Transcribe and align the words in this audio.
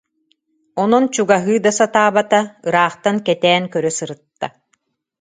Онон 0.81 1.05
чугаһыы 1.13 1.55
да 1.65 1.71
сатаабата, 1.79 2.41
ыраахтан 2.67 3.17
кэтээн 3.27 3.63
көрө 3.73 3.91
сырытта 3.97 4.47